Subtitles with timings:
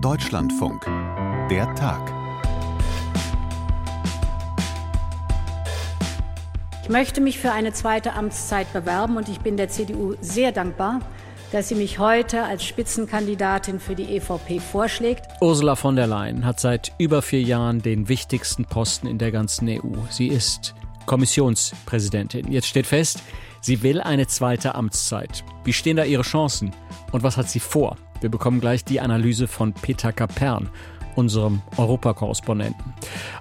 [0.00, 0.84] Deutschlandfunk.
[1.50, 2.12] Der Tag.
[6.82, 11.00] Ich möchte mich für eine zweite Amtszeit bewerben und ich bin der CDU sehr dankbar,
[11.52, 15.26] dass sie mich heute als Spitzenkandidatin für die EVP vorschlägt.
[15.40, 19.68] Ursula von der Leyen hat seit über vier Jahren den wichtigsten Posten in der ganzen
[19.68, 19.96] EU.
[20.10, 20.74] Sie ist
[21.06, 22.50] Kommissionspräsidentin.
[22.52, 23.22] Jetzt steht fest,
[23.60, 25.44] sie will eine zweite Amtszeit.
[25.64, 26.72] Wie stehen da ihre Chancen
[27.12, 27.96] und was hat sie vor?
[28.20, 30.68] Wir bekommen gleich die Analyse von Peter Kapern,
[31.18, 32.94] unserem Europakorrespondenten.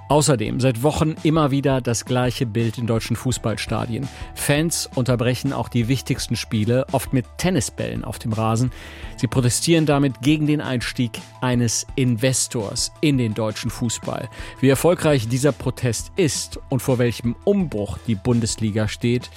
[0.09, 4.07] Außerdem seit Wochen immer wieder das gleiche Bild in deutschen Fußballstadien.
[4.33, 8.71] Fans unterbrechen auch die wichtigsten Spiele, oft mit Tennisbällen auf dem Rasen.
[9.17, 14.27] Sie protestieren damit gegen den Einstieg eines Investors in den deutschen Fußball.
[14.59, 19.29] Wie erfolgreich dieser Protest ist und vor welchem Umbruch die Bundesliga steht,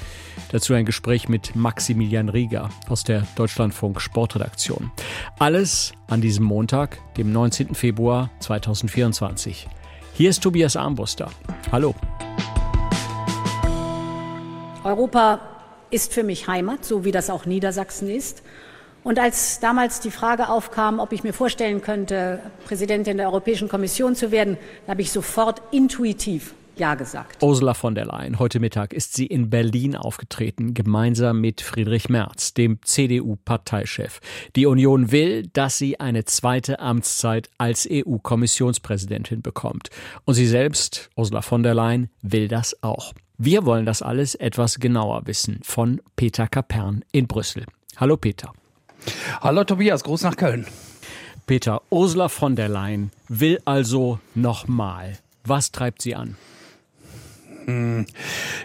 [0.51, 4.93] dazu ein Gespräch mit Maximilian Rieger aus der Deutschlandfunk Sportredaktion.
[5.39, 7.75] Alles an diesem Montag, dem 19.
[7.75, 9.69] Februar 2024.
[10.13, 11.31] Hier ist Tobias Armbruster.
[11.71, 11.95] Hallo.
[14.83, 15.41] Europa
[15.91, 18.43] ist für mich Heimat, so wie das auch Niedersachsen ist.
[19.05, 24.15] Und als damals die Frage aufkam, ob ich mir vorstellen könnte, Präsidentin der Europäischen Kommission
[24.15, 27.43] zu werden, habe ich sofort intuitiv ja gesagt.
[27.43, 32.55] Ursula von der Leyen, heute Mittag ist sie in Berlin aufgetreten, gemeinsam mit Friedrich Merz,
[32.55, 34.21] dem CDU-Parteichef.
[34.57, 39.91] Die Union will, dass sie eine zweite Amtszeit als EU-Kommissionspräsidentin bekommt.
[40.25, 43.13] Und sie selbst, Ursula von der Leyen, will das auch.
[43.39, 47.65] Wir wollen das alles etwas genauer wissen von Peter Kapern in Brüssel.
[47.97, 48.53] Hallo Peter.
[49.41, 50.67] Hallo Tobias, Gruß nach Köln.
[51.47, 55.19] Peter, Ursula von der Leyen will also nochmal.
[55.45, 56.37] Was treibt sie an?
[57.67, 58.07] Hm,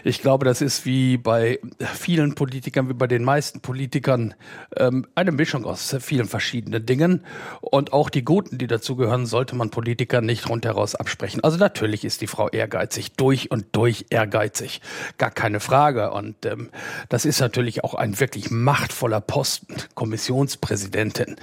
[0.04, 1.58] ich glaube, das ist wie bei
[1.94, 4.34] vielen Politikern, wie bei den meisten Politikern,
[4.76, 7.24] ähm, eine Mischung aus vielen verschiedenen Dingen.
[7.60, 11.42] Und auch die Guten, die dazugehören, sollte man Politikern nicht rundheraus absprechen.
[11.44, 14.80] Also natürlich ist die Frau ehrgeizig, durch und durch ehrgeizig.
[15.18, 16.12] Gar keine Frage.
[16.12, 16.70] Und ähm,
[17.08, 21.36] das ist natürlich auch ein wirklich machtvoller Posten, Kommissionspräsidentin.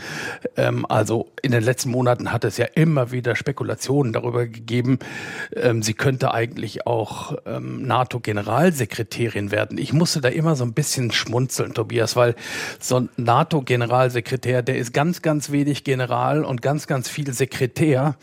[0.57, 4.99] Ähm, also in den letzten Monaten hat es ja immer wieder Spekulationen darüber gegeben,
[5.55, 9.77] ähm, sie könnte eigentlich auch ähm, NATO-Generalsekretärin werden.
[9.77, 12.35] Ich musste da immer so ein bisschen schmunzeln, Tobias, weil
[12.79, 18.15] so ein NATO-Generalsekretär, der ist ganz, ganz wenig General und ganz, ganz viel Sekretär.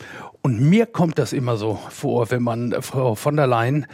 [0.43, 3.85] Und mir kommt das immer so vor, wenn man Frau von der Leyen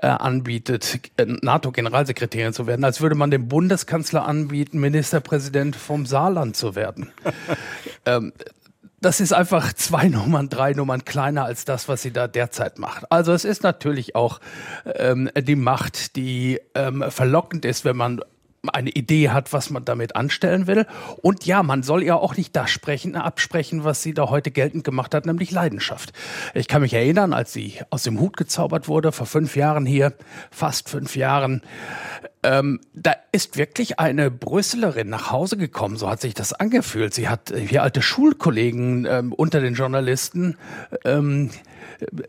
[0.00, 6.56] äh, anbietet, äh, NATO-Generalsekretärin zu werden, als würde man dem Bundeskanzler anbieten, Ministerpräsident vom Saarland
[6.56, 7.10] zu werden.
[8.06, 8.32] ähm,
[9.00, 13.10] das ist einfach zwei Nummern, drei Nummern kleiner als das, was sie da derzeit macht.
[13.10, 14.40] Also es ist natürlich auch
[14.84, 18.20] ähm, die Macht, die ähm, verlockend ist, wenn man
[18.68, 20.86] eine Idee hat, was man damit anstellen will.
[21.22, 24.84] Und ja, man soll ja auch nicht das sprechen, absprechen, was sie da heute geltend
[24.84, 26.12] gemacht hat, nämlich Leidenschaft.
[26.54, 30.12] Ich kann mich erinnern, als sie aus dem Hut gezaubert wurde, vor fünf Jahren hier,
[30.50, 31.62] fast fünf Jahren,
[32.42, 37.12] ähm, da ist wirklich eine Brüsselerin nach Hause gekommen, so hat sich das angefühlt.
[37.12, 40.56] Sie hat hier alte Schulkollegen ähm, unter den Journalisten
[41.04, 41.50] ähm,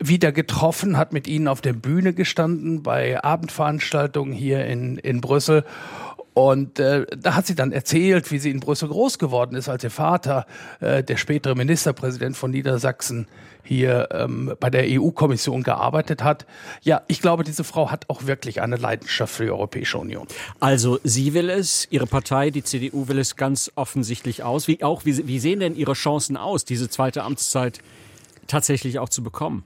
[0.00, 5.64] wieder getroffen, hat mit ihnen auf der Bühne gestanden bei Abendveranstaltungen hier in, in Brüssel
[6.34, 9.82] und äh, da hat sie dann erzählt, wie sie in Brüssel groß geworden ist, als
[9.82, 10.46] ihr Vater,
[10.80, 13.26] äh, der spätere Ministerpräsident von Niedersachsen,
[13.62, 16.46] hier ähm, bei der EU-Kommission gearbeitet hat.
[16.82, 20.26] Ja, ich glaube, diese Frau hat auch wirklich eine Leidenschaft für die Europäische Union.
[20.60, 24.66] Also sie will es, ihre Partei, die CDU will es ganz offensichtlich aus.
[24.66, 27.80] Wie, auch, wie, wie sehen denn ihre Chancen aus, diese zweite Amtszeit
[28.46, 29.64] tatsächlich auch zu bekommen?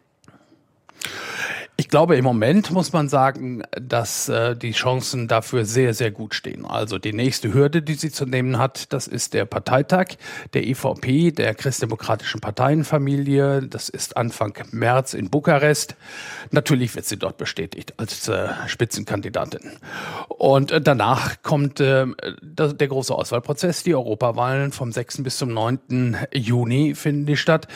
[1.76, 6.32] Ich glaube, im Moment muss man sagen, dass äh, die Chancen dafür sehr, sehr gut
[6.32, 6.64] stehen.
[6.64, 10.10] Also die nächste Hürde, die sie zu nehmen hat, das ist der Parteitag
[10.52, 13.62] der EVP, der christdemokratischen Parteienfamilie.
[13.62, 15.96] Das ist Anfang März in Bukarest.
[16.52, 19.72] Natürlich wird sie dort bestätigt als äh, Spitzenkandidatin.
[20.28, 22.06] Und äh, danach kommt äh,
[22.40, 23.82] der, der große Auswahlprozess.
[23.82, 25.24] Die Europawahlen vom 6.
[25.24, 26.18] bis zum 9.
[26.32, 27.66] Juni finden die statt.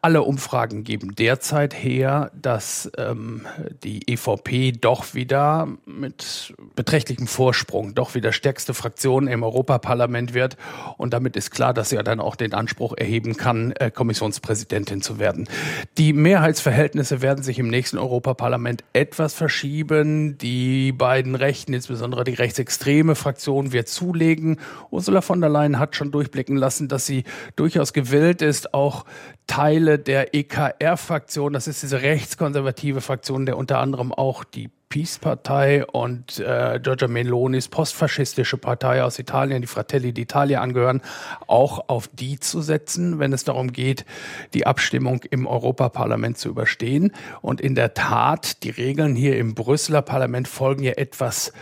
[0.00, 3.46] Alle Umfragen geben derzeit her, dass ähm,
[3.82, 10.56] die EVP doch wieder mit beträchtlichem Vorsprung doch wieder stärkste Fraktion im Europaparlament wird.
[10.96, 15.02] Und damit ist klar, dass sie ja dann auch den Anspruch erheben kann, äh, Kommissionspräsidentin
[15.02, 15.48] zu werden.
[15.96, 20.38] Die Mehrheitsverhältnisse werden sich im nächsten Europaparlament etwas verschieben.
[20.38, 24.58] Die beiden Rechten, insbesondere die rechtsextreme Fraktion, wird zulegen.
[24.90, 27.24] Ursula von der Leyen hat schon durchblicken lassen, dass sie
[27.56, 29.04] durchaus gewillt ist, auch
[29.48, 36.38] Teile der EKR-Fraktion, das ist diese rechtskonservative Fraktion, der unter anderem auch die Peace-Partei und
[36.38, 41.02] äh, Giorgia Melonis postfaschistische Partei aus Italien, die Fratelli d'Italia angehören,
[41.46, 44.04] auch auf die zu setzen, wenn es darum geht,
[44.54, 47.12] die Abstimmung im Europaparlament zu überstehen.
[47.42, 51.52] Und in der Tat, die Regeln hier im Brüsseler Parlament folgen ja etwas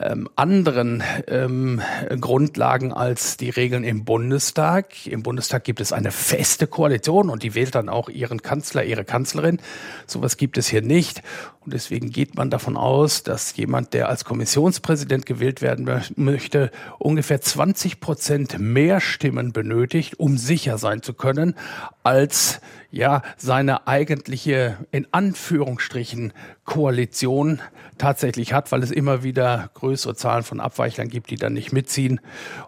[0.00, 1.80] ähm, anderen ähm,
[2.20, 5.06] Grundlagen als die Regeln im Bundestag.
[5.06, 9.04] Im Bundestag gibt es eine feste Koalition und die wählt dann auch ihren Kanzler, ihre
[9.04, 9.58] Kanzlerin.
[10.06, 11.22] Sowas gibt es hier nicht.
[11.64, 17.40] Und deswegen geht man davon aus, dass jemand, der als Kommissionspräsident gewählt werden möchte, ungefähr
[17.40, 21.54] 20 Prozent mehr Stimmen benötigt, um sicher sein zu können,
[22.02, 26.34] als ja seine eigentliche in Anführungsstrichen
[26.64, 27.62] Koalition
[27.96, 32.20] tatsächlich hat, weil es immer wieder größere Zahlen von Abweichlern gibt, die dann nicht mitziehen.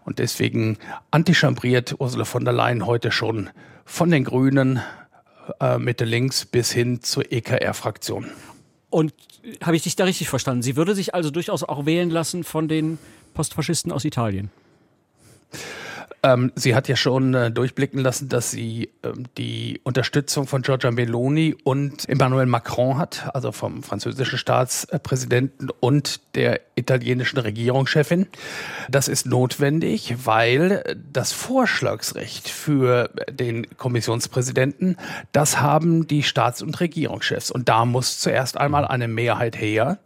[0.06, 0.78] Und deswegen
[1.10, 3.50] antichambriert Ursula von der Leyen heute schon
[3.84, 4.80] von den Grünen
[5.60, 8.26] äh, Mitte links bis hin zur EKR-Fraktion.
[8.96, 9.12] Und
[9.62, 10.62] habe ich dich da richtig verstanden?
[10.62, 12.96] Sie würde sich also durchaus auch wählen lassen von den
[13.34, 14.50] Postfaschisten aus Italien?
[16.26, 20.90] Ähm, sie hat ja schon äh, durchblicken lassen, dass sie ähm, die Unterstützung von Giorgia
[20.90, 28.26] Meloni und Emmanuel Macron hat, also vom französischen Staatspräsidenten und der italienischen Regierungschefin.
[28.88, 34.96] Das ist notwendig, weil das Vorschlagsrecht für den Kommissionspräsidenten,
[35.30, 37.52] das haben die Staats- und Regierungschefs.
[37.52, 39.98] Und da muss zuerst einmal eine Mehrheit her,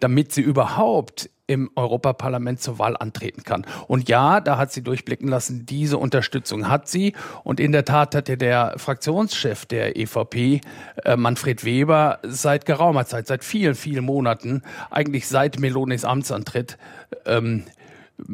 [0.00, 3.66] damit sie überhaupt im Europaparlament zur Wahl antreten kann.
[3.88, 7.14] Und ja, da hat sie durchblicken lassen, diese Unterstützung hat sie.
[7.42, 10.60] Und in der Tat hat ja der Fraktionschef der EVP,
[11.04, 16.76] äh, Manfred Weber, seit geraumer Zeit, seit vielen, vielen Monaten, eigentlich seit Melonis Amtsantritt,
[17.24, 17.64] ähm,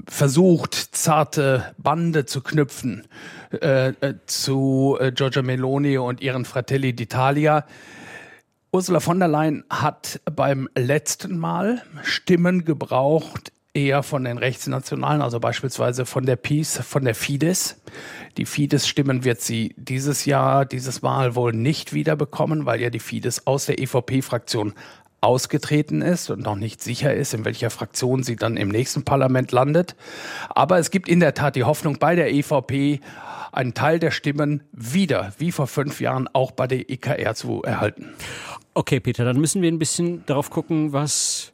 [0.08, 3.06] versucht, zarte Bande zu knüpfen
[3.52, 7.64] äh, äh zu äh, Giorgia Meloni und ihren Fratelli d'Italia.
[8.74, 15.38] Ursula von der Leyen hat beim letzten Mal Stimmen gebraucht, eher von den Rechtsnationalen, also
[15.38, 17.80] beispielsweise von der PiS, von der Fidesz.
[18.36, 23.42] Die Fidesz-Stimmen wird sie dieses Jahr, dieses Mal wohl nicht wiederbekommen, weil ja die Fidesz
[23.44, 24.72] aus der EVP-Fraktion
[25.24, 29.52] ausgetreten ist und noch nicht sicher ist, in welcher Fraktion sie dann im nächsten Parlament
[29.52, 29.96] landet.
[30.50, 33.00] Aber es gibt in der Tat die Hoffnung bei der EVP,
[33.52, 38.10] einen Teil der Stimmen wieder, wie vor fünf Jahren, auch bei der EKR zu erhalten.
[38.74, 41.50] Okay, Peter, dann müssen wir ein bisschen darauf gucken, was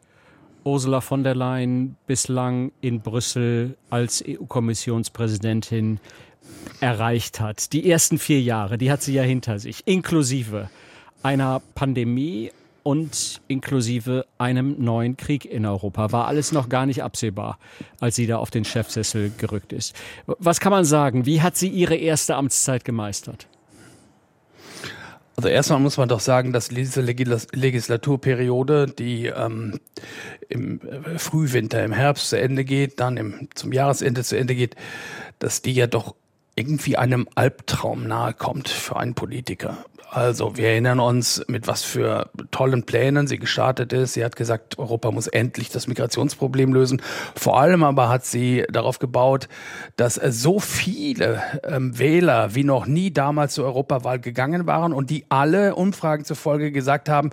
[0.64, 6.00] Ursula von der Leyen bislang in Brüssel als EU-Kommissionspräsidentin
[6.80, 7.72] erreicht hat.
[7.72, 10.70] Die ersten vier Jahre, die hat sie ja hinter sich, inklusive
[11.22, 12.50] einer Pandemie
[12.82, 16.12] und inklusive einem neuen Krieg in Europa.
[16.12, 17.58] War alles noch gar nicht absehbar,
[18.00, 19.94] als sie da auf den Chefsessel gerückt ist.
[20.26, 21.26] Was kann man sagen?
[21.26, 23.46] Wie hat sie ihre erste Amtszeit gemeistert?
[25.36, 29.80] Also erstmal muss man doch sagen, dass diese Legislaturperiode, die ähm,
[30.50, 34.76] im äh, Frühwinter, im Herbst zu Ende geht, dann im, zum Jahresende zu Ende geht,
[35.38, 36.14] dass die ja doch
[36.60, 39.78] irgendwie einem Albtraum nahe kommt für einen Politiker.
[40.10, 44.14] Also wir erinnern uns, mit was für tollen Plänen sie gestartet ist.
[44.14, 47.00] Sie hat gesagt, Europa muss endlich das Migrationsproblem lösen.
[47.36, 49.48] Vor allem aber hat sie darauf gebaut,
[49.94, 55.26] dass so viele ähm, Wähler wie noch nie damals zur Europawahl gegangen waren und die
[55.28, 57.30] alle Umfragen zufolge gesagt haben,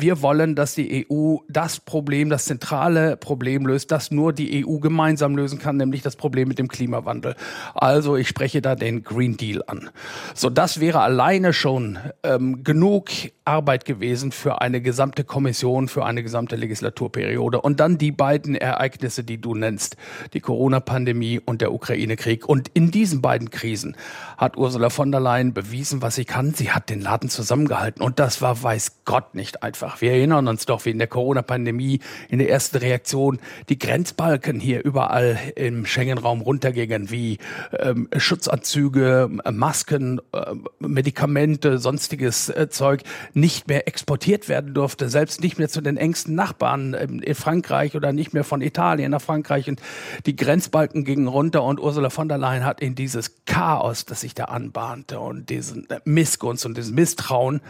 [0.00, 4.78] wir wollen, dass die EU das Problem, das zentrale Problem löst, das nur die EU
[4.78, 7.34] gemeinsam lösen kann, nämlich das Problem mit dem Klimawandel.
[7.74, 9.90] Also ich spreche da den Green Deal an.
[10.34, 13.10] So, das wäre alleine schon ähm, genug
[13.44, 17.60] Arbeit gewesen für eine gesamte Kommission, für eine gesamte Legislaturperiode.
[17.60, 19.96] Und dann die beiden Ereignisse, die du nennst,
[20.34, 22.46] die Corona-Pandemie und der Ukraine-Krieg.
[22.46, 23.96] Und in diesen beiden Krisen
[24.36, 26.54] hat Ursula von der Leyen bewiesen, was sie kann.
[26.54, 28.02] Sie hat den Laden zusammengehalten.
[28.02, 30.00] Und das war, weiß Gott, nicht einfach einfach.
[30.00, 34.84] Wir erinnern uns doch, wie in der Corona-Pandemie in der ersten Reaktion die Grenzbalken hier
[34.84, 37.38] überall im Schengen-Raum runtergingen, wie
[37.78, 43.02] ähm, Schutzanzüge, Masken, äh, Medikamente, sonstiges äh, Zeug
[43.34, 47.94] nicht mehr exportiert werden durfte, selbst nicht mehr zu den engsten Nachbarn ähm, in Frankreich
[47.94, 49.68] oder nicht mehr von Italien nach Frankreich.
[49.68, 49.80] Und
[50.26, 54.34] die Grenzbalken gingen runter und Ursula von der Leyen hat in dieses Chaos, das sich
[54.34, 57.60] da anbahnte und diesen äh, Missgunst und diesen Misstrauen,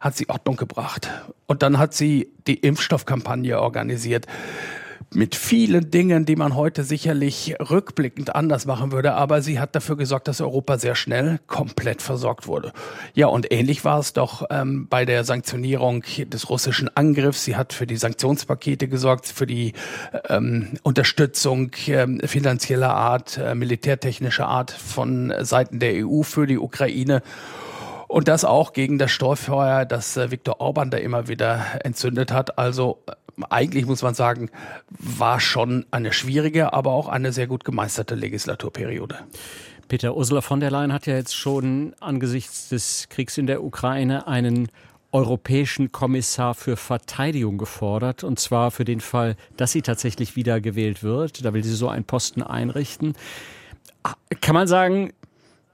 [0.00, 1.08] hat sie Ordnung gebracht.
[1.46, 4.26] Und dann hat sie die Impfstoffkampagne organisiert
[5.14, 9.14] mit vielen Dingen, die man heute sicherlich rückblickend anders machen würde.
[9.14, 12.72] Aber sie hat dafür gesorgt, dass Europa sehr schnell komplett versorgt wurde.
[13.14, 17.44] Ja, und ähnlich war es doch ähm, bei der Sanktionierung des russischen Angriffs.
[17.44, 19.72] Sie hat für die Sanktionspakete gesorgt, für die
[20.28, 27.22] ähm, Unterstützung äh, finanzieller Art, äh, militärtechnischer Art von Seiten der EU für die Ukraine.
[28.14, 32.58] Und das auch gegen das Steuerfeuer, das äh, Viktor Orban da immer wieder entzündet hat.
[32.60, 33.02] Also
[33.50, 34.50] eigentlich muss man sagen,
[34.88, 39.18] war schon eine schwierige, aber auch eine sehr gut gemeisterte Legislaturperiode.
[39.88, 44.28] Peter, Ursula von der Leyen hat ja jetzt schon angesichts des Kriegs in der Ukraine
[44.28, 44.68] einen
[45.10, 51.02] europäischen Kommissar für Verteidigung gefordert, und zwar für den Fall, dass sie tatsächlich wieder gewählt
[51.02, 51.44] wird.
[51.44, 53.14] Da will sie so einen Posten einrichten.
[54.40, 55.12] Kann man sagen,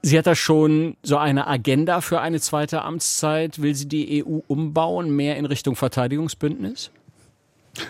[0.01, 3.61] sie hat da schon so eine Agenda für eine zweite Amtszeit?
[3.61, 6.91] Will sie die EU umbauen, mehr in Richtung Verteidigungsbündnis?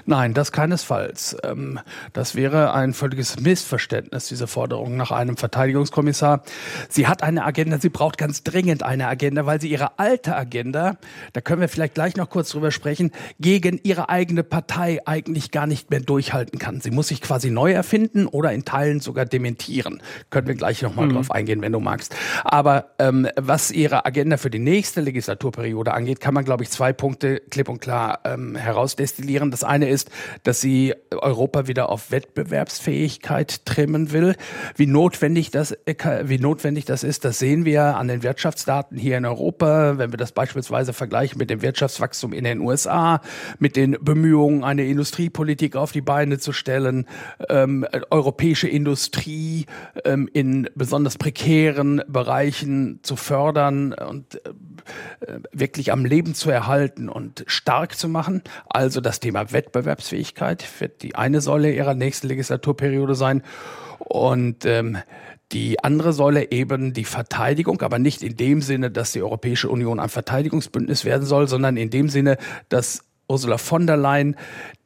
[0.06, 1.36] Nein, das keinesfalls.
[1.44, 1.80] Ähm,
[2.14, 6.44] das wäre ein völliges Missverständnis, diese Forderung nach einem Verteidigungskommissar.
[6.90, 10.98] Sie hat eine Agenda, sie braucht ganz dringend eine Agenda, weil sie ihre alte Agenda,
[11.34, 15.66] da können wir vielleicht gleich noch kurz drüber sprechen, gegen ihre eigene Partei eigentlich gar
[15.66, 16.82] nicht mehr durchhalten kann.
[16.82, 20.02] Sie muss sich quasi neu erfinden oder in Teilen sogar dementieren.
[20.30, 21.14] Können wir gleich nochmal mhm.
[21.14, 22.16] drauf eingehen, wenn du magst.
[22.44, 26.94] Aber ähm, was ihre Agenda für die nächste Legislaturperiode angeht, kann man, glaube ich, zwei
[26.94, 29.50] Punkte klipp und klar ähm, herausdestillieren.
[29.50, 30.12] Das eine ist,
[30.44, 34.36] dass sie Europa wieder auf Wettbewerbsfähigkeit trimmen will.
[34.76, 35.76] Wie notwendig das,
[36.24, 39.98] wie notwendig das ist, das sehen wir an den Wirtschaftsdaten hier in Europa.
[39.98, 43.22] Wenn wir das beispielsweise vergleichen mit dem Wirtschaftswachstum in den USA,
[43.60, 47.08] mit den Bemühungen, eine Industriepolitik auf die Beine zu stellen,
[47.50, 49.66] ähm, europäische Industrie
[50.04, 57.44] ähm, in besonders prekären Bereichen zu fördern und äh, wirklich am Leben zu erhalten und
[57.48, 58.42] stark zu machen.
[58.68, 63.44] Also das Thema Wettbewerbsfähigkeit Wettbewerbsfähigkeit wird die eine Säule ihrer nächsten Legislaturperiode sein.
[64.00, 64.98] Und ähm,
[65.52, 70.00] die andere Säule eben die Verteidigung, aber nicht in dem Sinne, dass die Europäische Union
[70.00, 72.38] ein Verteidigungsbündnis werden soll, sondern in dem Sinne,
[72.70, 74.36] dass Ursula von der Leyen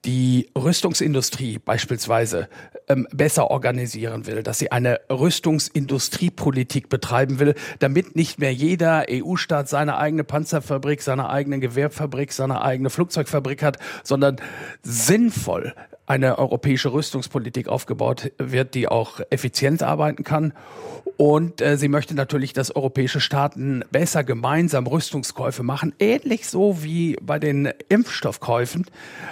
[0.06, 2.48] die Rüstungsindustrie beispielsweise
[2.88, 9.68] ähm, besser organisieren will, dass sie eine Rüstungsindustriepolitik betreiben will, damit nicht mehr jeder EU-Staat
[9.68, 14.38] seine eigene Panzerfabrik, seine eigene Gewehrfabrik, seine eigene Flugzeugfabrik hat, sondern
[14.84, 15.74] sinnvoll
[16.08, 20.54] eine europäische Rüstungspolitik aufgebaut wird, die auch effizient arbeiten kann.
[21.18, 27.16] Und äh, sie möchte natürlich, dass europäische Staaten besser gemeinsam Rüstungskäufe machen, ähnlich so wie
[27.22, 28.86] bei den Impfstoffkäufen,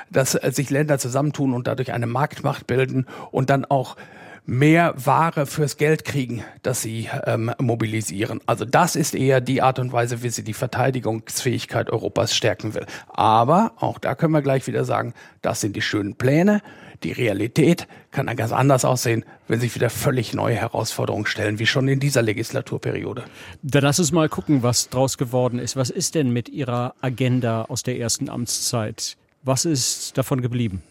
[0.09, 3.97] dass äh, sich Länder zusammentun und dadurch eine Marktmacht bilden und dann auch
[4.45, 8.41] mehr Ware fürs Geld kriegen, das sie ähm, mobilisieren.
[8.45, 12.85] Also das ist eher die Art und Weise, wie sie die Verteidigungsfähigkeit Europas stärken will.
[13.07, 16.61] Aber auch da können wir gleich wieder sagen, das sind die schönen Pläne.
[17.03, 21.65] Die Realität kann dann ganz anders aussehen, wenn sich wieder völlig neue Herausforderungen stellen, wie
[21.65, 23.23] schon in dieser Legislaturperiode.
[23.61, 25.75] Dann lass uns mal gucken, was draus geworden ist.
[25.75, 29.17] Was ist denn mit Ihrer Agenda aus der ersten Amtszeit?
[29.41, 30.81] Was ist davon geblieben?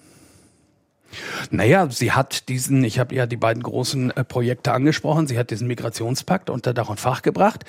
[1.50, 5.50] Naja, sie hat diesen, ich habe ja die beiden großen äh, Projekte angesprochen, sie hat
[5.50, 7.64] diesen Migrationspakt unter Dach und Fach gebracht.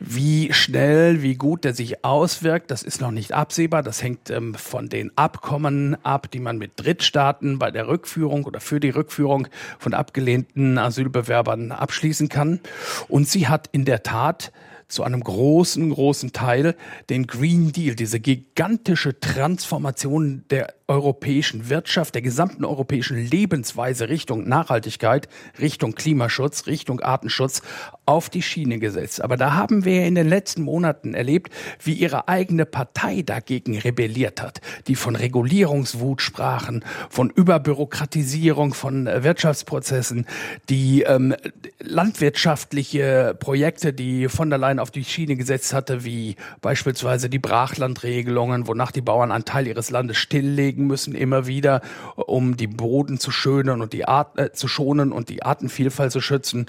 [0.00, 3.82] Wie schnell, wie gut der sich auswirkt, das ist noch nicht absehbar.
[3.82, 8.60] Das hängt ähm, von den Abkommen ab, die man mit Drittstaaten bei der Rückführung oder
[8.60, 9.48] für die Rückführung
[9.78, 12.60] von abgelehnten Asylbewerbern abschließen kann.
[13.08, 14.52] Und sie hat in der Tat
[14.88, 16.76] zu einem großen, großen Teil
[17.10, 25.28] den Green Deal, diese gigantische Transformation der europäischen Wirtschaft, der gesamten europäischen Lebensweise Richtung Nachhaltigkeit,
[25.58, 27.62] Richtung Klimaschutz, Richtung Artenschutz
[28.04, 29.22] auf die Schiene gesetzt.
[29.22, 31.50] Aber da haben wir in den letzten Monaten erlebt,
[31.82, 40.26] wie ihre eigene Partei dagegen rebelliert hat, die von Regulierungswut sprachen, von Überbürokratisierung von Wirtschaftsprozessen,
[40.68, 41.34] die ähm,
[41.80, 48.66] landwirtschaftliche Projekte, die von der Leyen auf die Schiene gesetzt hatte, wie beispielsweise die Brachlandregelungen,
[48.66, 51.80] wonach die Bauern einen Teil ihres Landes stilllegen müssen, immer wieder,
[52.16, 56.20] um die Boden zu schönen und die Art äh, zu schonen und die Artenvielfalt zu
[56.20, 56.66] schützen.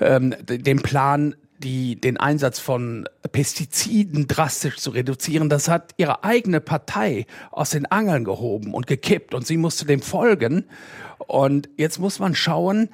[0.00, 6.60] Ähm, den Plan, die, den Einsatz von Pestiziden drastisch zu reduzieren, das hat ihre eigene
[6.60, 10.64] Partei aus den Angeln gehoben und gekippt und sie musste dem folgen.
[11.18, 12.88] Und jetzt muss man schauen,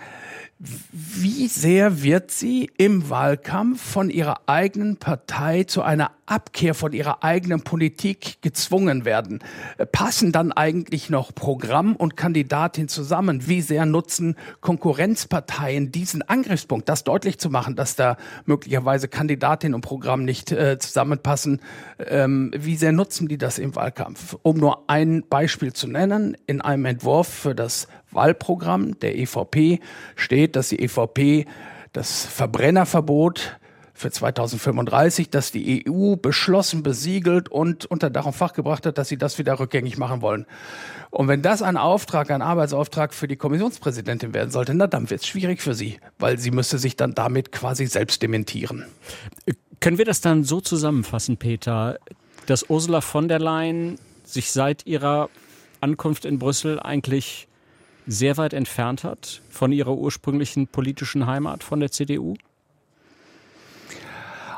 [0.59, 7.23] wie sehr wird sie im Wahlkampf von ihrer eigenen Partei zu einer Abkehr von ihrer
[7.25, 9.41] eigenen Politik gezwungen werden?
[9.91, 13.49] Passen dann eigentlich noch Programm und Kandidatin zusammen?
[13.49, 19.81] Wie sehr nutzen Konkurrenzparteien diesen Angriffspunkt, das deutlich zu machen, dass da möglicherweise Kandidatin und
[19.81, 21.61] Programm nicht äh, zusammenpassen?
[21.99, 24.37] Ähm, wie sehr nutzen die das im Wahlkampf?
[24.43, 29.81] Um nur ein Beispiel zu nennen, in einem Entwurf für das Wahlprogramm der EVP
[30.17, 31.47] steht, dass die EVP
[31.93, 33.59] das Verbrennerverbot
[33.97, 39.09] für 2035, dass die EU beschlossen, besiegelt und unter Dach und Fach gebracht hat, dass
[39.09, 40.47] sie das wieder rückgängig machen wollen.
[41.11, 45.21] Und wenn das ein Auftrag, ein Arbeitsauftrag für die Kommissionspräsidentin werden sollte, na dann wird
[45.21, 48.85] es schwierig für sie, weil sie müsste sich dann damit quasi selbst dementieren.
[49.79, 51.99] Können wir das dann so zusammenfassen, Peter,
[52.47, 55.29] dass Ursula von der Leyen sich seit ihrer
[55.81, 57.47] Ankunft in Brüssel eigentlich
[58.07, 62.35] sehr weit entfernt hat von ihrer ursprünglichen politischen Heimat, von der CDU?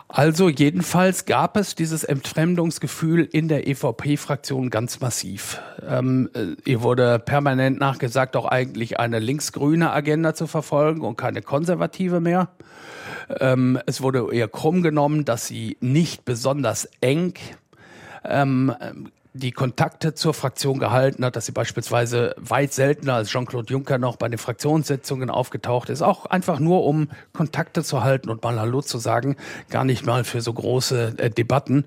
[0.08, 5.60] Also jedenfalls gab es dieses Entfremdungsgefühl in der EVP-Fraktion ganz massiv.
[5.86, 11.42] Ähm, äh, ihr wurde permanent nachgesagt, auch eigentlich eine linksgrüne Agenda zu verfolgen und keine
[11.42, 12.50] konservative mehr.
[13.40, 17.34] Ähm, es wurde eher krumm genommen, dass sie nicht besonders eng
[18.24, 18.74] ähm,
[19.36, 24.16] die Kontakte zur Fraktion gehalten hat, dass sie beispielsweise weit seltener als Jean-Claude Juncker noch
[24.16, 28.82] bei den Fraktionssitzungen aufgetaucht ist, auch einfach nur um Kontakte zu halten und mal Hallo
[28.82, 29.36] zu sagen,
[29.70, 31.84] gar nicht mal für so große äh, Debatten.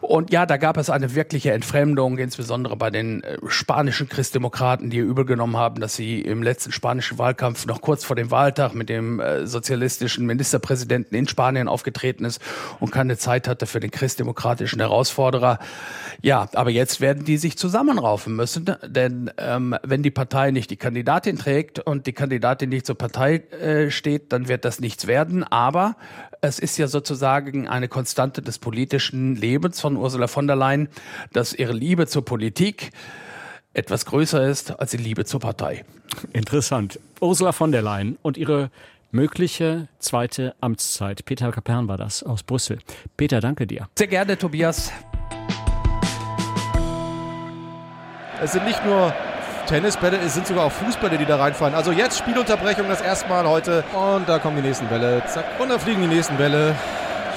[0.00, 4.98] Und ja, da gab es eine wirkliche Entfremdung, insbesondere bei den äh, spanischen Christdemokraten, die
[4.98, 8.88] übel genommen haben, dass sie im letzten spanischen Wahlkampf noch kurz vor dem Wahltag mit
[8.88, 12.40] dem äh, sozialistischen Ministerpräsidenten in Spanien aufgetreten ist
[12.80, 15.58] und keine Zeit hatte für den christdemokratischen Herausforderer.
[16.20, 20.68] Ja, aber jetzt jetzt werden die sich zusammenraufen müssen, denn ähm, wenn die Partei nicht
[20.68, 25.06] die Kandidatin trägt und die Kandidatin nicht zur Partei äh, steht, dann wird das nichts
[25.06, 25.44] werden.
[25.44, 25.94] Aber
[26.40, 30.88] es ist ja sozusagen eine Konstante des politischen Lebens von Ursula von der Leyen,
[31.32, 32.90] dass ihre Liebe zur Politik
[33.74, 35.84] etwas größer ist als die Liebe zur Partei.
[36.32, 36.98] Interessant.
[37.20, 38.72] Ursula von der Leyen und ihre
[39.12, 41.24] mögliche zweite Amtszeit.
[41.26, 42.80] Peter Kapern war das aus Brüssel.
[43.16, 43.88] Peter, danke dir.
[43.96, 44.90] Sehr gerne, Tobias.
[48.42, 49.14] Es sind nicht nur
[49.66, 51.74] Tennisbälle, es sind sogar auch Fußbälle, die da reinfallen.
[51.76, 53.84] Also jetzt Spielunterbrechung das erste Mal heute.
[53.92, 55.22] Und da kommen die nächsten Bälle.
[55.26, 55.44] Zack.
[55.60, 56.74] Und da fliegen die nächsten Bälle.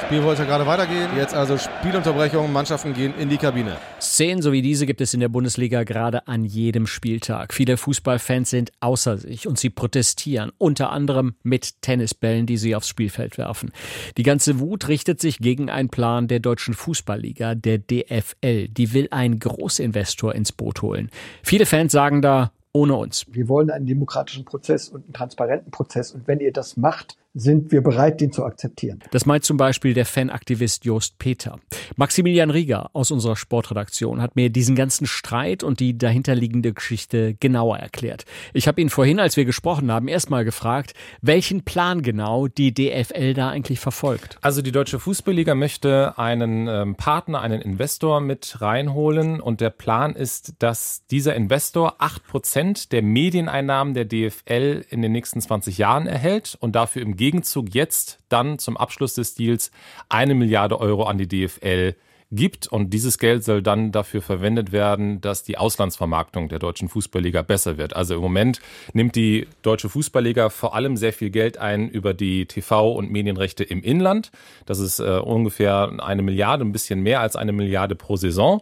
[0.03, 1.09] Spiel wollte gerade weitergehen.
[1.15, 3.77] Jetzt also Spielunterbrechung, Mannschaften gehen in die Kabine.
[3.99, 7.53] Szenen so wie diese gibt es in der Bundesliga gerade an jedem Spieltag.
[7.53, 12.89] Viele Fußballfans sind außer sich und sie protestieren, unter anderem mit Tennisbällen, die sie aufs
[12.89, 13.71] Spielfeld werfen.
[14.17, 18.67] Die ganze Wut richtet sich gegen einen Plan der deutschen Fußballliga, der DFL.
[18.67, 21.09] Die will einen Großinvestor ins Boot holen.
[21.41, 23.25] Viele Fans sagen da, ohne uns.
[23.31, 26.11] Wir wollen einen demokratischen Prozess und einen transparenten Prozess.
[26.11, 28.99] Und wenn ihr das macht, sind wir bereit, den zu akzeptieren.
[29.11, 31.59] Das meint zum Beispiel der Fanaktivist Jost Peter.
[31.97, 37.77] Maximilian Rieger aus unserer Sportredaktion hat mir diesen ganzen Streit und die dahinterliegende Geschichte genauer
[37.77, 38.25] erklärt.
[38.53, 43.33] Ich habe ihn vorhin, als wir gesprochen haben, erstmal gefragt, welchen Plan genau die DFL
[43.33, 44.37] da eigentlich verfolgt.
[44.41, 50.15] Also die Deutsche Fußballliga möchte einen ähm, Partner, einen Investor mit reinholen und der Plan
[50.15, 56.07] ist, dass dieser Investor acht Prozent der Medieneinnahmen der DFL in den nächsten 20 Jahren
[56.07, 59.72] erhält und dafür im Gegenzug jetzt dann zum Abschluss des Deals
[60.09, 61.96] eine Milliarde Euro an die DFL
[62.29, 62.68] gibt.
[62.68, 67.79] Und dieses Geld soll dann dafür verwendet werden, dass die Auslandsvermarktung der deutschen Fußballliga besser
[67.79, 67.96] wird.
[67.96, 68.61] Also im Moment
[68.94, 73.64] nimmt die deutsche Fußballliga vor allem sehr viel Geld ein über die TV- und Medienrechte
[73.64, 74.31] im Inland.
[74.68, 78.61] Das ist äh, ungefähr eine Milliarde, ein bisschen mehr als eine Milliarde pro Saison.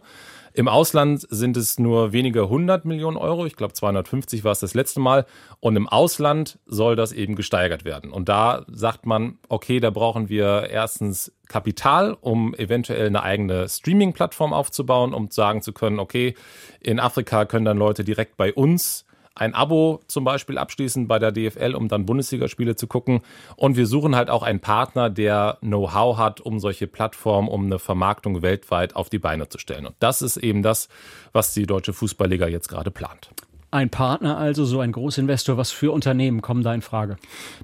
[0.56, 3.44] Im Ausland sind es nur wenige hundert Millionen Euro.
[3.44, 5.26] Ich glaube 250 war es das letzte Mal.
[5.58, 8.12] Und im Ausland soll das eben gesteigert werden.
[8.12, 14.52] Und da sagt man, okay, da brauchen wir erstens Kapital, um eventuell eine eigene Streaming-Plattform
[14.52, 16.36] aufzubauen, um sagen zu können, okay,
[16.78, 21.32] in Afrika können dann Leute direkt bei uns ein Abo zum Beispiel abschließen bei der
[21.32, 23.20] DFL, um dann Bundesligaspiele zu gucken.
[23.56, 27.78] Und wir suchen halt auch einen Partner, der Know-how hat, um solche Plattformen, um eine
[27.78, 29.86] Vermarktung weltweit auf die Beine zu stellen.
[29.86, 30.88] Und das ist eben das,
[31.32, 33.30] was die Deutsche Fußballliga jetzt gerade plant.
[33.74, 37.16] Ein Partner also, so ein Großinvestor, was für Unternehmen kommen da in Frage?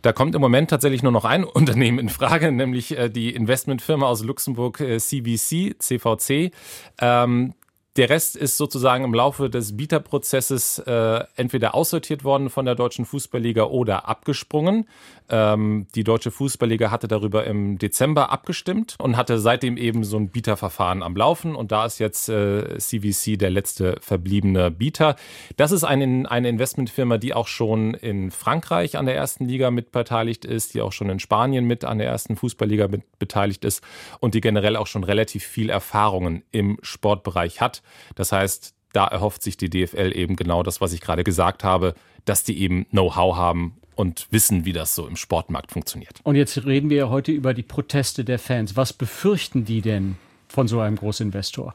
[0.02, 4.06] Da kommt im Moment tatsächlich nur noch ein Unternehmen in Frage, nämlich äh, die Investmentfirma
[4.06, 6.52] aus Luxemburg CVC, äh, CVC.
[7.00, 7.54] Ähm,
[8.00, 13.04] der Rest ist sozusagen im Laufe des Bieterprozesses äh, entweder aussortiert worden von der Deutschen
[13.04, 14.88] Fußballliga oder abgesprungen.
[15.30, 20.28] Ähm, die Deutsche Fußballliga hatte darüber im Dezember abgestimmt und hatte seitdem eben so ein
[20.28, 21.54] Bieterverfahren am Laufen.
[21.54, 25.16] Und da ist jetzt äh, CVC der letzte verbliebene Bieter.
[25.56, 29.92] Das ist eine, eine Investmentfirma, die auch schon in Frankreich an der ersten Liga mit
[29.92, 33.84] beteiligt ist, die auch schon in Spanien mit an der ersten Fußballliga mit beteiligt ist
[34.18, 37.82] und die generell auch schon relativ viel Erfahrungen im Sportbereich hat.
[38.16, 41.94] Das heißt, da erhofft sich die DFL eben genau das, was ich gerade gesagt habe,
[42.24, 46.20] dass die eben Know-how haben und wissen, wie das so im Sportmarkt funktioniert.
[46.22, 48.74] Und jetzt reden wir ja heute über die Proteste der Fans.
[48.74, 50.16] Was befürchten die denn
[50.48, 51.74] von so einem Großinvestor?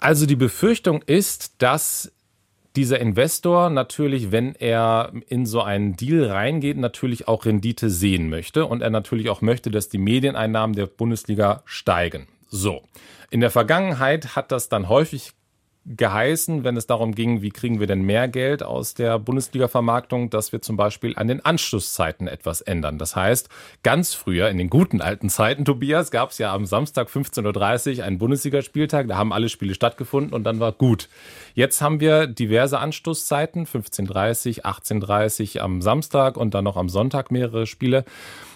[0.00, 2.10] Also die Befürchtung ist, dass
[2.74, 8.64] dieser Investor natürlich, wenn er in so einen Deal reingeht, natürlich auch Rendite sehen möchte
[8.64, 12.28] und er natürlich auch möchte, dass die Medieneinnahmen der Bundesliga steigen.
[12.48, 12.82] So.
[13.30, 15.32] In der Vergangenheit hat das dann häufig
[15.86, 20.52] geheißen, wenn es darum ging, wie kriegen wir denn mehr Geld aus der Bundesliga-Vermarktung, dass
[20.52, 22.98] wir zum Beispiel an den Anschlusszeiten etwas ändern.
[22.98, 23.48] Das heißt,
[23.82, 28.04] ganz früher, in den guten alten Zeiten, Tobias, gab es ja am Samstag 15.30 Uhr
[28.04, 31.08] einen Bundesligaspieltag, da haben alle Spiele stattgefunden und dann war gut.
[31.54, 37.66] Jetzt haben wir diverse Anschlusszeiten, 15.30 18.30 am Samstag und dann noch am Sonntag mehrere
[37.66, 38.04] Spiele.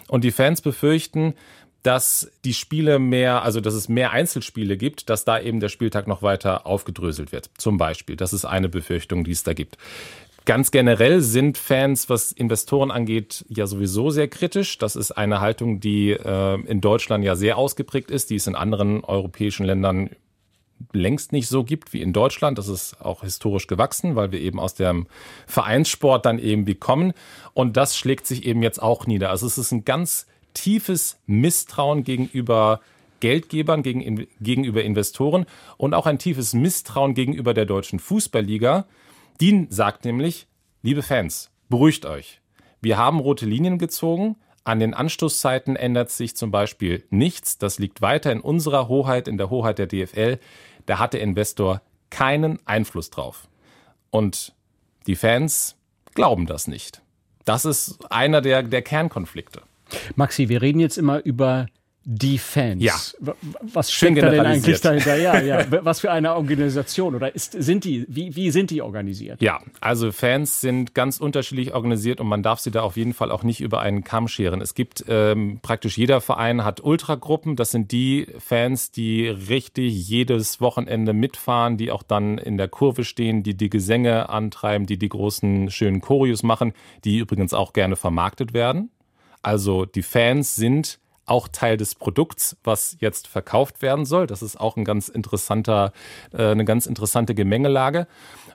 [0.09, 1.35] Und die Fans befürchten,
[1.83, 6.07] dass die Spiele mehr, also dass es mehr Einzelspiele gibt, dass da eben der Spieltag
[6.07, 7.51] noch weiter aufgedröselt wird.
[7.59, 8.17] Zum Beispiel.
[8.17, 9.79] Das ist eine Befürchtung, die es da gibt.
[10.45, 14.77] Ganz generell sind Fans, was Investoren angeht, ja sowieso sehr kritisch.
[14.79, 18.57] Das ist eine Haltung, die äh, in Deutschland ja sehr ausgeprägt ist, die es in
[18.57, 20.11] anderen europäischen Ländern
[20.93, 22.59] längst nicht so gibt wie in Deutschland.
[22.59, 25.07] Das ist auch historisch gewachsen, weil wir eben aus dem
[25.47, 27.13] Vereinssport dann eben wie kommen.
[27.55, 29.31] Und das schlägt sich eben jetzt auch nieder.
[29.31, 32.81] Also es ist ein ganz tiefes Misstrauen gegenüber
[33.21, 38.87] Geldgebern, gegen, gegenüber Investoren und auch ein tiefes Misstrauen gegenüber der deutschen Fußballliga.
[39.41, 40.49] Die sagt nämlich,
[40.83, 42.41] liebe Fans, beruhigt euch.
[42.81, 44.37] Wir haben rote Linien gezogen.
[44.65, 47.59] An den Anstoßzeiten ändert sich zum Beispiel nichts.
[47.59, 50.39] Das liegt weiter in unserer Hoheit, in der Hoheit der DFL.
[50.87, 53.49] Da hat der Investor keinen Einfluss drauf.
[54.11, 54.53] Und
[55.07, 55.77] die Fans
[56.15, 57.03] glauben das nicht.
[57.45, 59.63] Das ist einer der, der Kernkonflikte.
[60.17, 61.67] Maxi, wir reden jetzt immer über
[62.05, 62.83] die Fans.
[62.83, 62.95] Ja.
[63.61, 65.17] Was steckt da denn eigentlich dahinter?
[65.17, 65.65] Ja, ja.
[65.85, 69.41] Was für eine Organisation oder ist, sind die, wie, wie sind die organisiert?
[69.41, 73.31] Ja, also Fans sind ganz unterschiedlich organisiert und man darf sie da auf jeden Fall
[73.31, 74.61] auch nicht über einen Kamm scheren.
[74.61, 77.55] Es gibt ähm, praktisch jeder Verein hat Ultragruppen.
[77.55, 83.05] Das sind die Fans, die richtig jedes Wochenende mitfahren, die auch dann in der Kurve
[83.05, 86.73] stehen, die die Gesänge antreiben, die die großen schönen Choreos machen,
[87.05, 88.91] die übrigens auch gerne vermarktet werden.
[89.43, 94.27] Also die Fans sind auch Teil des Produkts, was jetzt verkauft werden soll.
[94.27, 95.93] Das ist auch ein ganz interessanter,
[96.33, 98.07] äh, eine ganz interessante Gemengelage.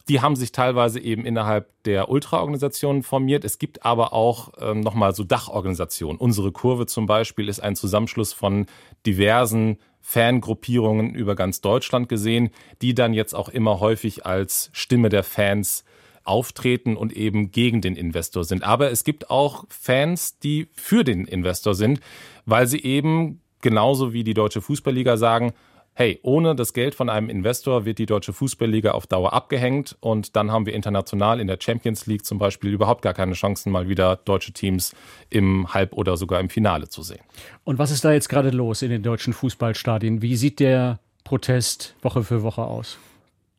[0.09, 3.45] Die haben sich teilweise eben innerhalb der Ultraorganisationen formiert.
[3.45, 6.17] Es gibt aber auch ähm, nochmal so Dachorganisationen.
[6.17, 8.67] Unsere Kurve zum Beispiel ist ein Zusammenschluss von
[9.05, 15.23] diversen Fangruppierungen über ganz Deutschland gesehen, die dann jetzt auch immer häufig als Stimme der
[15.23, 15.83] Fans
[16.27, 18.63] auftreten und eben gegen den Investor sind.
[18.63, 21.99] Aber es gibt auch Fans, die für den Investor sind,
[22.45, 25.53] weil sie eben genauso wie die Deutsche Fußballliga sagen,
[25.97, 30.35] hey, ohne das Geld von einem Investor wird die Deutsche Fußballliga auf Dauer abgehängt und
[30.35, 33.89] dann haben wir international in der Champions League zum Beispiel überhaupt gar keine Chancen, mal
[33.89, 34.93] wieder deutsche Teams
[35.31, 37.23] im Halb- oder sogar im Finale zu sehen.
[37.63, 40.21] Und was ist da jetzt gerade los in den deutschen Fußballstadien?
[40.21, 42.99] Wie sieht der Protest Woche für Woche aus?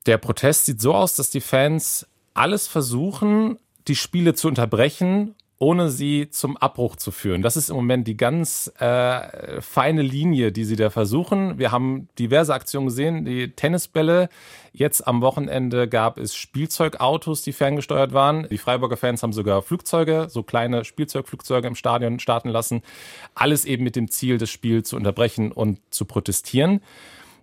[0.06, 5.90] Der Protest sieht so aus, dass die Fans alles versuchen, die Spiele zu unterbrechen, ohne
[5.90, 7.42] sie zum Abbruch zu führen.
[7.42, 11.58] Das ist im Moment die ganz äh, feine Linie, die sie da versuchen.
[11.58, 14.28] Wir haben diverse Aktionen gesehen, die Tennisbälle.
[14.72, 18.46] Jetzt am Wochenende gab es Spielzeugautos, die ferngesteuert waren.
[18.48, 22.82] Die Freiburger Fans haben sogar Flugzeuge, so kleine Spielzeugflugzeuge im Stadion starten lassen.
[23.34, 26.82] Alles eben mit dem Ziel, das Spiel zu unterbrechen und zu protestieren.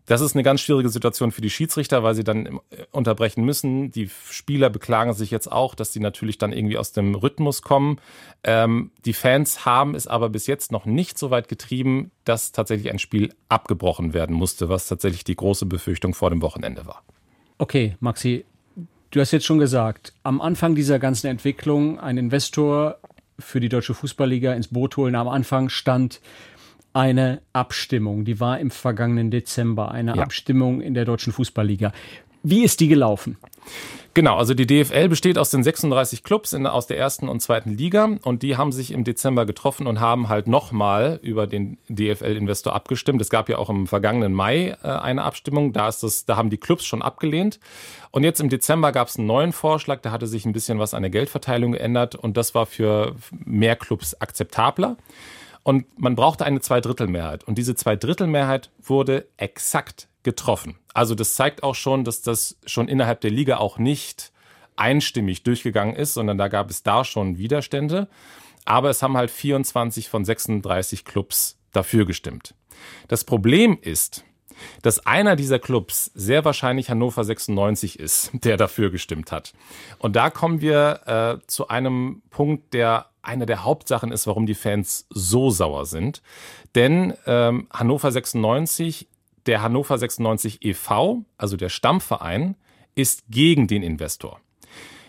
[0.05, 2.59] Das ist eine ganz schwierige Situation für die Schiedsrichter, weil sie dann äh,
[2.91, 3.91] unterbrechen müssen.
[3.91, 7.97] Die Spieler beklagen sich jetzt auch, dass sie natürlich dann irgendwie aus dem Rhythmus kommen.
[8.43, 12.91] Ähm, die Fans haben es aber bis jetzt noch nicht so weit getrieben, dass tatsächlich
[12.91, 17.03] ein Spiel abgebrochen werden musste, was tatsächlich die große Befürchtung vor dem Wochenende war.
[17.57, 18.45] Okay, Maxi,
[19.11, 22.97] du hast jetzt schon gesagt, am Anfang dieser ganzen Entwicklung ein Investor
[23.39, 25.15] für die Deutsche Fußballliga ins Boot holen.
[25.15, 26.21] Am Anfang stand
[26.95, 30.23] eine Abstimmung, die war im vergangenen Dezember, eine ja.
[30.23, 31.91] Abstimmung in der Deutschen Fußballliga.
[32.41, 33.37] Wie ist die gelaufen?
[34.13, 37.75] Genau, also die DFL besteht aus den 36 Clubs in, aus der ersten und zweiten
[37.75, 42.73] Liga und die haben sich im Dezember getroffen und haben halt nochmal über den DFL-Investor
[42.73, 43.19] abgestimmt.
[43.19, 46.49] Es gab ja auch im vergangenen Mai äh, eine Abstimmung, da, ist das, da haben
[46.49, 47.59] die Clubs schon abgelehnt.
[48.11, 50.93] Und jetzt im Dezember gab es einen neuen Vorschlag, da hatte sich ein bisschen was
[50.93, 54.95] an der Geldverteilung geändert und das war für mehr Clubs akzeptabler.
[55.65, 57.43] Und man brauchte eine Zweidrittelmehrheit.
[57.43, 60.77] Und diese Zweidrittelmehrheit wurde exakt getroffen.
[60.93, 64.31] Also das zeigt auch schon, dass das schon innerhalb der Liga auch nicht
[64.75, 68.07] einstimmig durchgegangen ist, sondern da gab es da schon Widerstände.
[68.63, 72.53] Aber es haben halt 24 von 36 Clubs dafür gestimmt.
[73.07, 74.23] Das Problem ist,
[74.83, 79.53] dass einer dieser Clubs sehr wahrscheinlich Hannover 96 ist, der dafür gestimmt hat.
[79.97, 84.55] Und da kommen wir äh, zu einem Punkt, der eine der Hauptsachen ist, warum die
[84.55, 86.21] Fans so sauer sind.
[86.75, 89.07] Denn ähm, Hannover 96,
[89.45, 92.55] der Hannover 96 e.V., also der Stammverein,
[92.95, 94.39] ist gegen den Investor.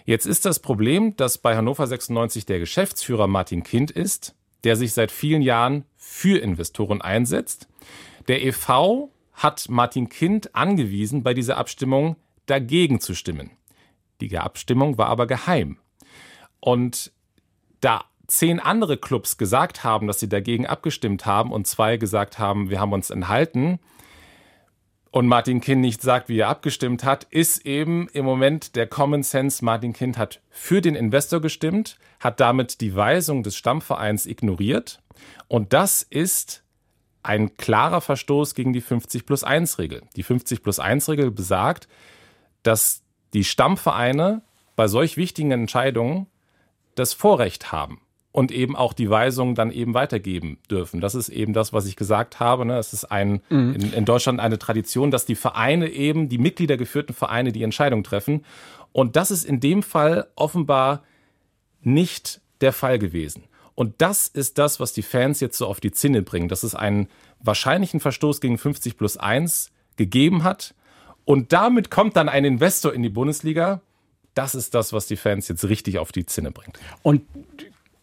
[0.05, 4.93] Jetzt ist das Problem, dass bei Hannover 96 der Geschäftsführer Martin Kind ist, der sich
[4.93, 7.69] seit vielen Jahren für Investoren einsetzt.
[8.29, 9.11] Der e.V.
[9.33, 13.51] hat Martin Kind angewiesen bei dieser Abstimmung, dagegen zu stimmen.
[14.21, 15.79] Die Abstimmung war aber geheim.
[16.61, 17.13] Und
[17.87, 22.71] da zehn andere Clubs gesagt haben, dass sie dagegen abgestimmt haben und zwei gesagt haben,
[22.71, 23.79] wir haben uns enthalten,
[25.17, 29.23] und Martin Kind nicht sagt, wie er abgestimmt hat, ist eben im Moment der Common
[29.23, 29.65] Sense.
[29.65, 35.01] Martin Kind hat für den Investor gestimmt, hat damit die Weisung des Stammvereins ignoriert.
[35.49, 36.65] Und das ist
[37.23, 40.03] ein klarer Verstoß gegen die 50 plus 1 Regel.
[40.17, 41.89] Die 50 plus 1 Regel besagt,
[42.63, 44.43] dass die Stammvereine
[44.75, 46.27] bei solch wichtigen Entscheidungen
[46.97, 48.01] das Vorrecht haben
[48.33, 51.01] und eben auch die Weisung dann eben weitergeben dürfen.
[51.01, 52.67] Das ist eben das, was ich gesagt habe.
[52.67, 52.77] Ne?
[52.77, 53.75] Es ist ein, mhm.
[53.75, 58.45] in, in, Deutschland eine Tradition, dass die Vereine eben, die Mitgliedergeführten Vereine, die Entscheidung treffen.
[58.93, 61.03] Und das ist in dem Fall offenbar
[61.81, 63.45] nicht der Fall gewesen.
[63.75, 66.75] Und das ist das, was die Fans jetzt so auf die Zinne bringen, dass es
[66.75, 67.09] einen
[67.41, 70.75] wahrscheinlichen Verstoß gegen 50 plus 1 gegeben hat.
[71.25, 73.81] Und damit kommt dann ein Investor in die Bundesliga.
[74.37, 76.79] Das ist das, was die Fans jetzt richtig auf die Zinne bringt.
[77.03, 77.23] Und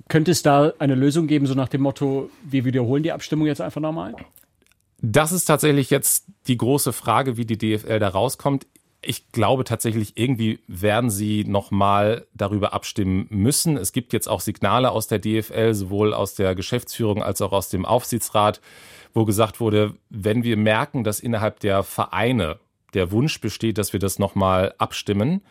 [0.09, 3.61] könnte es da eine Lösung geben, so nach dem Motto, wir wiederholen die Abstimmung jetzt
[3.61, 4.15] einfach nochmal?
[4.99, 8.65] Das ist tatsächlich jetzt die große Frage, wie die DFL da rauskommt.
[9.03, 13.77] Ich glaube tatsächlich, irgendwie werden sie nochmal darüber abstimmen müssen.
[13.77, 17.69] Es gibt jetzt auch Signale aus der DFL, sowohl aus der Geschäftsführung als auch aus
[17.69, 18.59] dem Aufsichtsrat,
[19.13, 22.59] wo gesagt wurde, wenn wir merken, dass innerhalb der Vereine
[22.95, 25.41] der Wunsch besteht, dass wir das nochmal abstimmen,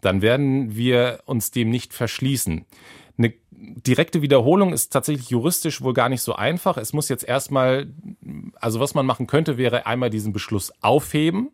[0.00, 2.64] dann werden wir uns dem nicht verschließen.
[3.18, 6.76] Eine direkte Wiederholung ist tatsächlich juristisch wohl gar nicht so einfach.
[6.76, 7.92] Es muss jetzt erstmal,
[8.60, 11.50] also was man machen könnte, wäre einmal diesen Beschluss aufheben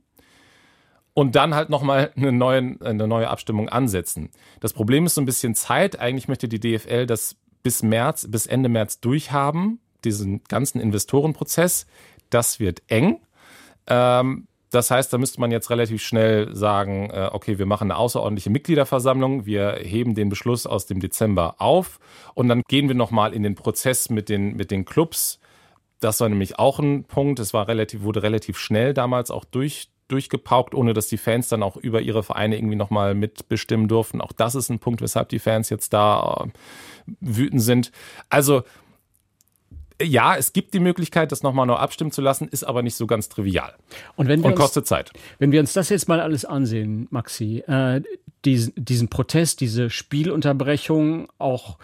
[1.14, 4.30] und dann halt nochmal eine neue, eine neue Abstimmung ansetzen.
[4.60, 5.98] Das Problem ist so ein bisschen Zeit.
[5.98, 11.86] Eigentlich möchte die DFL das bis März, bis Ende März durchhaben, diesen ganzen Investorenprozess.
[12.30, 13.20] Das wird eng.
[13.86, 17.98] Ähm, das heißt, da müsste man jetzt relativ schnell sagen, äh, okay, wir machen eine
[17.98, 22.00] außerordentliche Mitgliederversammlung, wir heben den Beschluss aus dem Dezember auf
[22.34, 25.38] und dann gehen wir nochmal in den Prozess mit den, mit den Clubs.
[26.00, 27.38] Das war nämlich auch ein Punkt.
[27.38, 31.62] Es war relativ, wurde relativ schnell damals auch durch, durchgepaukt, ohne dass die Fans dann
[31.62, 34.22] auch über ihre Vereine irgendwie nochmal mitbestimmen durften.
[34.22, 36.48] Auch das ist ein Punkt, weshalb die Fans jetzt da äh,
[37.20, 37.92] wütend sind.
[38.30, 38.62] Also
[40.02, 43.06] ja, es gibt die Möglichkeit, das nochmal neu abstimmen zu lassen, ist aber nicht so
[43.06, 43.74] ganz trivial.
[44.16, 45.12] Und, wenn wir und kostet uns, Zeit.
[45.38, 48.02] Wenn wir uns das jetzt mal alles ansehen, Maxi, äh,
[48.44, 51.78] diesen, diesen Protest, diese Spielunterbrechung, auch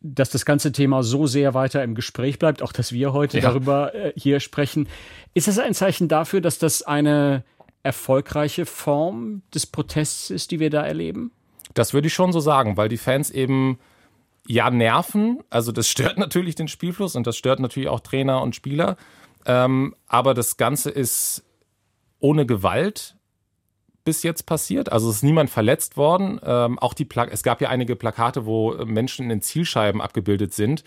[0.00, 3.48] dass das ganze Thema so sehr weiter im Gespräch bleibt, auch dass wir heute ja.
[3.48, 4.88] darüber äh, hier sprechen.
[5.34, 7.44] Ist das ein Zeichen dafür, dass das eine
[7.82, 11.32] erfolgreiche Form des Protests ist, die wir da erleben?
[11.74, 13.78] Das würde ich schon so sagen, weil die Fans eben
[14.46, 15.40] ja, nerven.
[15.50, 18.96] Also das stört natürlich den Spielfluss und das stört natürlich auch Trainer und Spieler.
[19.44, 21.44] Ähm, aber das Ganze ist
[22.18, 23.16] ohne Gewalt
[24.04, 24.92] bis jetzt passiert.
[24.92, 26.40] Also es ist niemand verletzt worden.
[26.44, 30.54] Ähm, auch die Pla es gab ja einige Plakate, wo Menschen in den Zielscheiben abgebildet
[30.54, 30.84] sind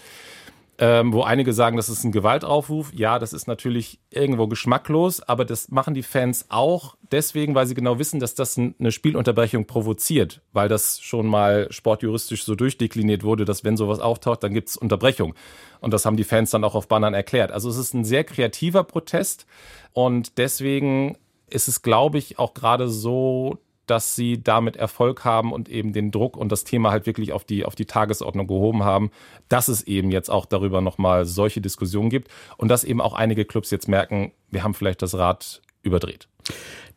[0.82, 2.94] ähm, wo einige sagen, das ist ein Gewaltaufruf.
[2.96, 7.74] Ja, das ist natürlich irgendwo geschmacklos, aber das machen die Fans auch deswegen, weil sie
[7.74, 13.44] genau wissen, dass das eine Spielunterbrechung provoziert, weil das schon mal sportjuristisch so durchdekliniert wurde,
[13.44, 15.36] dass wenn sowas auftaucht, dann gibt es Unterbrechung.
[15.82, 17.52] Und das haben die Fans dann auch auf Bannern erklärt.
[17.52, 19.46] Also es ist ein sehr kreativer Protest
[19.92, 21.18] und deswegen
[21.50, 23.58] ist es, glaube ich, auch gerade so,
[23.90, 27.44] dass sie damit Erfolg haben und eben den Druck und das Thema halt wirklich auf
[27.44, 29.12] die, auf die Tagesordnung gehoben haben,
[29.48, 33.46] dass es eben jetzt auch darüber nochmal solche Diskussionen gibt und dass eben auch einige
[33.46, 36.28] Clubs jetzt merken, wir haben vielleicht das Rad überdreht.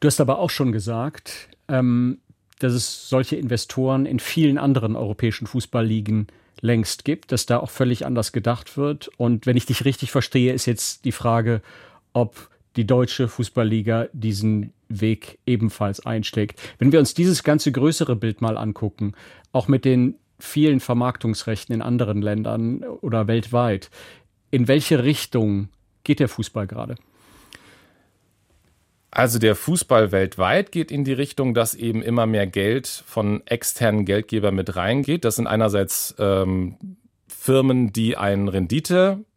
[0.00, 2.18] Du hast aber auch schon gesagt, ähm,
[2.58, 6.26] dass es solche Investoren in vielen anderen europäischen Fußballligen
[6.60, 9.08] längst gibt, dass da auch völlig anders gedacht wird.
[9.16, 11.62] Und wenn ich dich richtig verstehe, ist jetzt die Frage,
[12.12, 16.60] ob die deutsche Fußballliga diesen Weg ebenfalls einschlägt.
[16.78, 19.14] Wenn wir uns dieses ganze größere Bild mal angucken,
[19.52, 23.90] auch mit den vielen Vermarktungsrechten in anderen Ländern oder weltweit,
[24.50, 25.68] in welche Richtung
[26.04, 26.96] geht der Fußball gerade?
[29.10, 34.06] Also der Fußball weltweit geht in die Richtung, dass eben immer mehr Geld von externen
[34.06, 35.26] Geldgebern mit reingeht.
[35.26, 36.76] Das sind einerseits ähm,
[37.28, 38.48] Firmen, die ein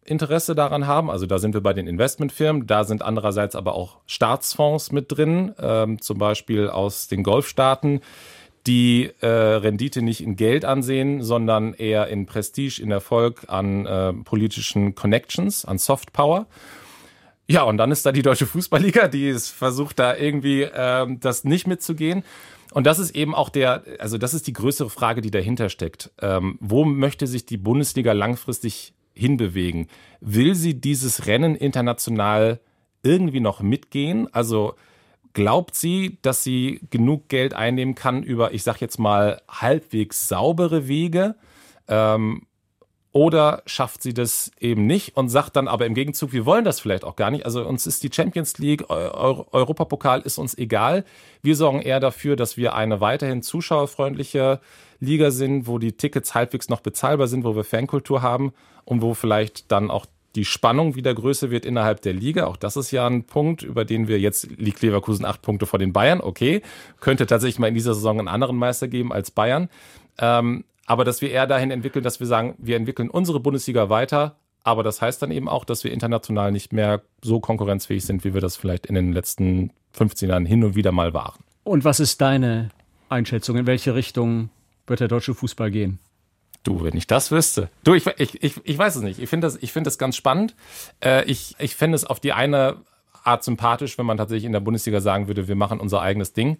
[0.05, 1.09] Renditeinteresse daran haben.
[1.09, 2.67] Also da sind wir bei den Investmentfirmen.
[2.67, 8.01] Da sind andererseits aber auch Staatsfonds mit drin, ähm, zum Beispiel aus den Golfstaaten,
[8.67, 14.13] die äh, Rendite nicht in Geld ansehen, sondern eher in Prestige, in Erfolg, an äh,
[14.13, 16.47] politischen Connections, an Softpower.
[17.47, 21.67] Ja, und dann ist da die Deutsche Fußballliga, die versucht da irgendwie äh, das nicht
[21.67, 22.23] mitzugehen.
[22.73, 26.11] Und das ist eben auch der, also das ist die größere Frage, die dahinter steckt.
[26.21, 29.87] Ähm, wo möchte sich die Bundesliga langfristig hinbewegen?
[30.19, 32.59] Will sie dieses Rennen international
[33.03, 34.31] irgendwie noch mitgehen?
[34.33, 34.75] Also
[35.35, 40.87] Glaubt sie, dass sie genug Geld einnehmen kann über, ich sag jetzt mal, halbwegs saubere
[40.87, 41.35] Wege?
[41.89, 42.43] Ähm,
[43.15, 46.81] oder schafft sie das eben nicht und sagt dann aber im Gegenzug, wir wollen das
[46.81, 47.45] vielleicht auch gar nicht.
[47.45, 51.05] Also uns ist die Champions League, Euro Europapokal ist uns egal.
[51.41, 54.59] Wir sorgen eher dafür, dass wir eine weiterhin zuschauerfreundliche
[54.99, 58.51] Liga sind, wo die Tickets halbwegs noch bezahlbar sind, wo wir Fankultur haben
[58.83, 62.47] und wo vielleicht dann auch die Spannung wieder größer wird innerhalb der Liga.
[62.47, 65.79] Auch das ist ja ein Punkt, über den wir jetzt liegt Leverkusen acht Punkte vor
[65.79, 66.19] den Bayern.
[66.19, 66.61] Okay,
[66.99, 69.69] könnte tatsächlich mal in dieser Saison einen anderen Meister geben als Bayern.
[70.17, 74.37] Ähm, aber dass wir eher dahin entwickeln, dass wir sagen, wir entwickeln unsere Bundesliga weiter,
[74.63, 78.33] aber das heißt dann eben auch, dass wir international nicht mehr so konkurrenzfähig sind, wie
[78.33, 81.43] wir das vielleicht in den letzten 15 Jahren hin und wieder mal waren.
[81.63, 82.69] Und was ist deine
[83.09, 83.57] Einschätzung?
[83.57, 84.49] In welche Richtung
[84.87, 85.99] wird der deutsche Fußball gehen?
[86.63, 87.69] Du, wenn ich das wüsste.
[87.83, 89.19] Du, ich, ich, ich, ich weiß es nicht.
[89.19, 90.55] Ich finde das, ich finde das ganz spannend.
[90.99, 92.77] Äh, ich ich fände es auf die eine
[93.23, 96.57] Art sympathisch, wenn man tatsächlich in der Bundesliga sagen würde, wir machen unser eigenes Ding.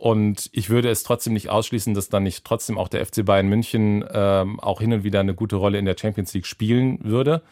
[0.00, 3.48] Und ich würde es trotzdem nicht ausschließen, dass dann nicht trotzdem auch der FC Bayern
[3.48, 7.42] München ähm, auch hin und wieder eine gute Rolle in der Champions League spielen würde.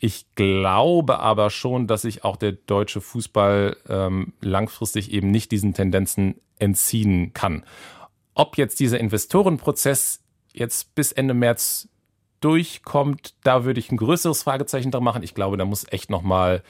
[0.00, 5.74] Ich glaube aber schon, dass sich auch der deutsche Fußball ähm, langfristig eben nicht diesen
[5.74, 7.64] Tendenzen entziehen kann.
[8.34, 11.88] Ob jetzt dieser Investorenprozess jetzt bis Ende März
[12.40, 15.22] durchkommt, da würde ich ein größeres Fragezeichen dran machen.
[15.22, 16.64] Ich glaube, da muss echt noch mal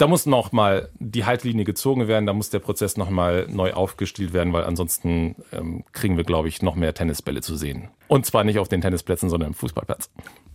[0.00, 3.74] da muss noch mal die Haltlinie gezogen werden, da muss der Prozess noch mal neu
[3.74, 7.88] aufgestellt werden, weil ansonsten ähm, kriegen wir, glaube ich, noch mehr Tennisbälle zu sehen.
[8.08, 10.10] Und zwar nicht auf den Tennisplätzen, sondern im Fußballplatz.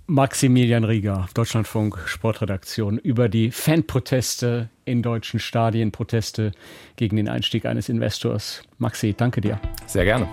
[0.08, 6.52] Maximilian Rieger, Deutschlandfunk Sportredaktion, über die Fanproteste in deutschen Stadien, Proteste
[6.96, 8.64] gegen den Einstieg eines Investors.
[8.80, 9.60] Maxi, danke dir.
[9.86, 10.28] Sehr gerne.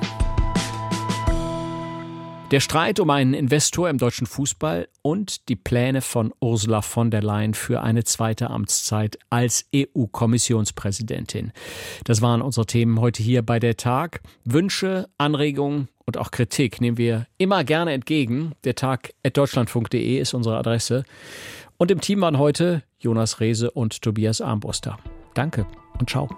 [2.52, 7.22] Der Streit um einen Investor im deutschen Fußball und die Pläne von Ursula von der
[7.22, 11.52] Leyen für eine zweite Amtszeit als EU-Kommissionspräsidentin.
[12.04, 14.20] Das waren unsere Themen heute hier bei der Tag.
[14.44, 18.52] Wünsche, Anregungen und auch Kritik nehmen wir immer gerne entgegen.
[18.64, 21.04] Der Tag at deutschlandfunk.de ist unsere Adresse.
[21.78, 24.98] Und im Team waren heute Jonas Rehse und Tobias Armbruster.
[25.32, 25.66] Danke
[25.98, 26.28] und ciao.